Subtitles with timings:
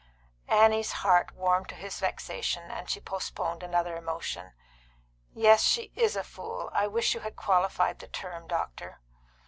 [0.47, 4.53] Annie's heart warmed to his vexation, and she postponed another emotion.
[5.35, 6.71] "Yes, she is a fool.
[6.73, 8.99] I wish you had qualified the term, doctor."